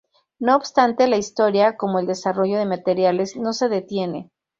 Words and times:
No 0.39 0.55
obstante 0.55 1.07
la 1.07 1.17
historia, 1.17 1.77
como 1.77 1.99
el 1.99 2.07
desarrollo 2.07 2.57
de 2.57 2.65
materiales, 2.65 3.35
no 3.35 3.53
se 3.53 3.69
detiene. 3.69 4.31